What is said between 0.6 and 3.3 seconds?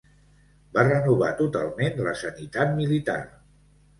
Va renovar totalment la sanitat militar.